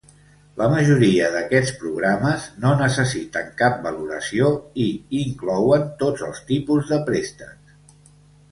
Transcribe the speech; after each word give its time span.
La 0.59 0.67
majoria 0.75 1.27
d'aquests 1.33 1.73
programes 1.81 2.47
no 2.63 2.71
necessiten 2.79 3.53
cap 3.61 3.77
valoració 3.85 4.49
i 4.85 4.87
inclouen 5.21 5.85
tots 6.03 6.27
els 6.31 6.45
tipus 6.51 6.91
de 6.95 7.03
préstecs. 7.13 7.79